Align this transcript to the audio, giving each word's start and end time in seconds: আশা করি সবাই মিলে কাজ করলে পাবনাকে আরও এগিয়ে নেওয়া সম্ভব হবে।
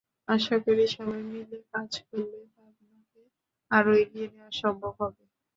আশা 0.27 0.55
করি 0.65 0.83
সবাই 0.95 1.21
মিলে 1.29 1.57
কাজ 1.71 1.91
করলে 2.05 2.39
পাবনাকে 2.53 3.21
আরও 3.71 3.91
এগিয়ে 4.01 4.27
নেওয়া 4.33 4.51
সম্ভব 4.61 4.93
হবে। 5.01 5.23